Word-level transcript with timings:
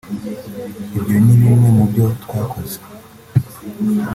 Ibyo 0.97 1.15
ni 1.23 1.33
bimwe 1.41 1.67
mu 1.75 1.83
byo 1.91 2.05
twakoze 2.23 2.77